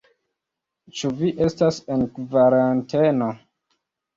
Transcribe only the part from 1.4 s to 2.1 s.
estas en